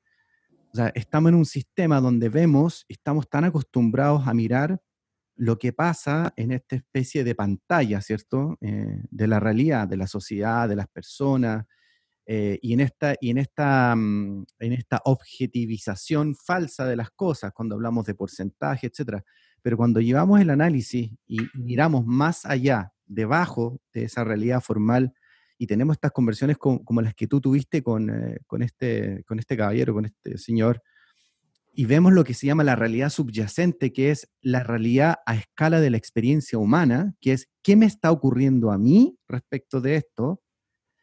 [0.73, 4.81] O sea, estamos en un sistema donde vemos, estamos tan acostumbrados a mirar
[5.37, 8.57] lo que pasa en esta especie de pantalla, ¿cierto?
[8.61, 11.67] Eh, de la realidad, de la sociedad, de las personas,
[12.31, 17.55] eh, y, en esta, y en, esta, mm, en esta objetivización falsa de las cosas,
[17.55, 19.23] cuando hablamos de porcentaje, etc.
[19.63, 25.15] Pero cuando llevamos el análisis y miramos más allá, debajo de esa realidad formal,
[25.57, 29.57] y tenemos estas conversiones como las que tú tuviste con, eh, con, este, con este
[29.57, 30.83] caballero, con este señor,
[31.73, 35.81] y vemos lo que se llama la realidad subyacente, que es la realidad a escala
[35.81, 40.43] de la experiencia humana, que es qué me está ocurriendo a mí respecto de esto,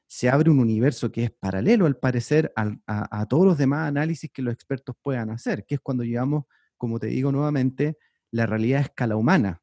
[0.07, 4.41] se abre un universo que es paralelo, al parecer, a, todos los demás análisis que
[4.41, 6.45] los expertos puedan hacer, que es cuando llevamos,
[6.77, 7.97] como te digo nuevamente,
[8.31, 9.61] la realidad a escala humana.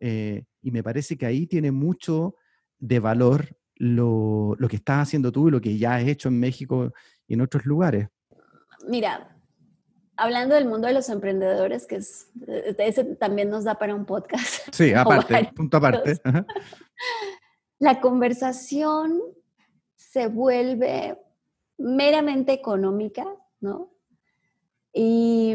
[0.00, 2.36] Eh, y me parece que ahí tiene mucho
[2.78, 6.92] de valor lo, que estás haciendo tú y lo que ya has hecho en México
[7.26, 8.08] y en otros lugares?
[8.88, 9.36] Mira,
[10.16, 14.04] hablando del mundo de los emprendedores, que es, eh, ese también nos da para un
[14.04, 14.68] podcast.
[14.72, 16.20] Sí, aparte, punto aparte.
[17.78, 19.20] La conversación
[20.12, 21.18] se vuelve
[21.78, 23.26] meramente económica,
[23.60, 23.90] ¿no?
[24.92, 25.54] Y,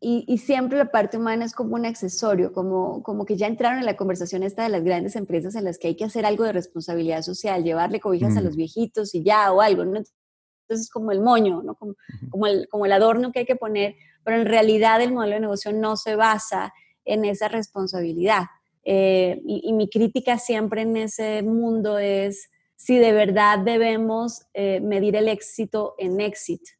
[0.00, 3.86] y, siempre la parte humana es como un accesorio, como, como que ya entraron en
[3.86, 6.52] la conversación esta de las grandes empresas en las que hay que hacer algo de
[6.52, 9.98] responsabilidad social, llevarle cobijas a los viejitos y ya, o algo, ¿no?
[9.98, 11.76] Entonces es como el moño, ¿no?
[11.76, 11.94] Como,
[12.28, 13.94] como, el, como el adorno que hay que poner,
[14.24, 16.72] pero en realidad el modelo de negocio no se basa
[17.04, 18.46] en esa responsabilidad.
[18.84, 22.50] Eh, y, mi crítica siempre en ese mundo es
[22.82, 26.72] si de verdad debemos eh, medir el éxito en éxito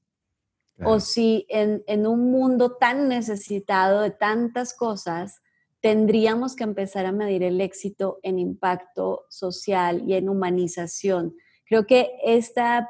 [0.84, 5.42] o si en, en, un mundo tan necesitado de tantas cosas,
[5.80, 11.36] tendríamos que empezar a medir el éxito en impacto social y en humanización.
[11.66, 12.88] Creo que esta,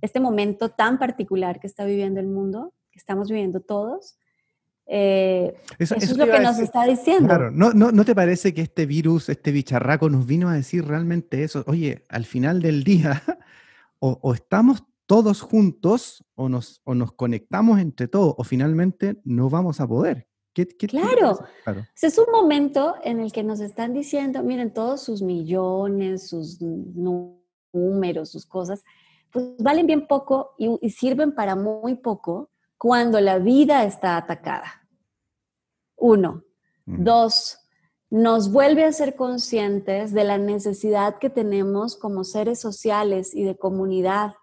[0.00, 4.18] este momento tan particular que está viviendo el mundo, que estamos viviendo todos,
[4.86, 7.28] eh, eso, es lo que nos está diciendo.
[7.28, 10.84] Claro, ¿No, no, ¿no te parece que este virus, este bicharraco nos vino a decir
[10.84, 11.64] realmente eso?
[11.66, 13.22] Oye, al final del día,
[13.98, 19.50] o, o estamos todos juntos o nos, o nos conectamos entre todos o finalmente no
[19.50, 20.26] vamos a poder.
[20.54, 21.38] ¿Qué, claro.
[21.64, 21.86] claro.
[22.00, 28.30] es un momento en el que nos están diciendo, miren, todos sus millones, sus números,
[28.30, 28.84] sus cosas,
[29.30, 32.50] pues valen bien poco y, sirven para muy poco
[32.82, 34.88] cuando la vida está atacada.
[35.96, 36.42] Uno.
[36.84, 37.04] Mm.
[37.04, 37.60] Dos,
[38.10, 43.56] nos vuelve a ser conscientes de la necesidad que tenemos como seres sociales y de
[43.56, 44.34] comunidad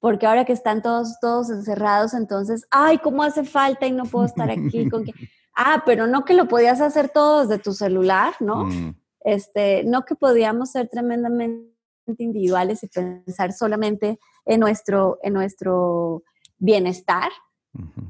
[0.00, 4.24] porque ahora que están todos, todos encerrados, entonces, ay, ¿cómo hace falta y no puedo
[4.26, 4.88] estar aquí?
[4.90, 5.12] Con que,
[5.56, 8.64] ah, pero no que lo podías hacer todo desde tu celular, ¿no?
[8.64, 8.96] Mm.
[9.20, 11.68] Este, no que podíamos ser tremendamente
[12.16, 16.24] individuales y pensar solamente en nuestro, en nuestro
[16.58, 17.30] bienestar.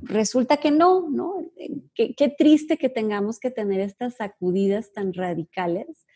[0.03, 1.45] Resulta que no, ¿no?
[1.95, 6.07] Qué, qué triste que tengamos que tener estas sacudidas tan radicales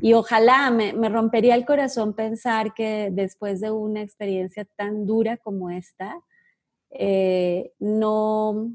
[0.00, 5.70] y ojalá me, rompería el corazón pensar que después de una experiencia tan dura como
[5.70, 6.20] esta,
[6.90, 8.70] eh, no,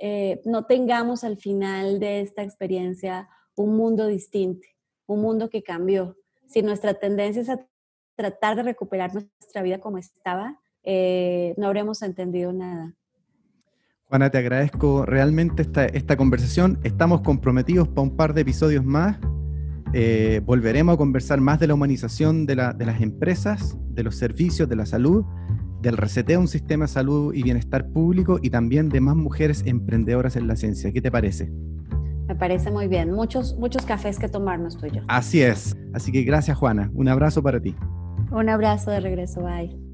[0.00, 4.66] eh, no tengamos al final de esta experiencia un mundo distinto,
[5.06, 6.16] un mundo que cambió.
[6.46, 7.66] Si nuestra tendencia es a
[8.14, 12.94] tratar de recuperar nuestra vida como estaba, eh, no habremos entendido nada.
[14.08, 16.78] Juana, te agradezco realmente esta, esta conversación.
[16.84, 19.18] Estamos comprometidos para un par de episodios más.
[19.92, 24.76] Eh, volveremos a conversar más de la humanización de, las empresas, de los servicios, de
[24.76, 25.24] la salud,
[25.82, 29.64] del reseteo de un sistema de salud y bienestar público y también de más mujeres
[29.66, 30.92] emprendedoras en la ciencia.
[30.92, 31.50] ¿Qué te parece?
[32.28, 33.10] Me parece muy bien.
[33.12, 35.02] Muchos, muchos cafés que tomarnos tú y yo.
[35.08, 35.76] Así es.
[35.94, 36.90] Así que gracias, Juana.
[36.94, 37.74] Un abrazo para ti.
[38.30, 39.42] Un abrazo de regreso.
[39.42, 39.85] Bye.